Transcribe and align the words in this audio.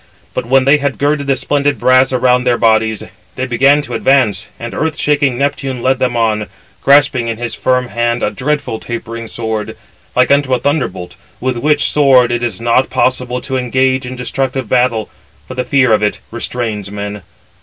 But 0.33 0.47
when 0.47 0.65
they 0.65 0.77
had 0.77 0.97
girded 0.97 1.27
the 1.27 1.35
splendid 1.35 1.77
brass 1.79 2.11
around 2.11 2.43
their 2.43 2.57
bodies, 2.57 3.03
they 3.35 3.45
began 3.45 3.83
to 3.83 3.93
advance; 3.93 4.49
and 4.59 4.73
earth 4.73 4.97
shaking 4.97 5.37
Neptune 5.37 5.83
led 5.83 5.99
them 5.99 6.17
on, 6.17 6.47
grasping 6.81 7.27
in 7.27 7.37
his 7.37 7.53
firm 7.53 7.89
hand 7.89 8.23
a 8.23 8.31
dreadful 8.31 8.79
tapering 8.79 9.27
sword, 9.27 9.77
like 10.15 10.31
unto 10.31 10.55
a 10.55 10.59
thunderbolt, 10.59 11.17
with 11.39 11.57
which 11.57 11.83
[sword] 11.91 12.31
it 12.31 12.41
is 12.41 12.59
not 12.59 12.89
possible 12.89 13.41
to 13.41 13.57
engage 13.57 14.07
in 14.07 14.15
destructive 14.15 14.67
battle, 14.67 15.07
for 15.47 15.53
the 15.53 15.63
fear 15.63 15.91
[of 15.93 16.01
it] 16.01 16.19
restrains 16.31 16.89
men. 16.89 17.21